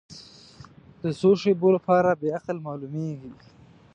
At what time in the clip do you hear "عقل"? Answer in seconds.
2.37-2.57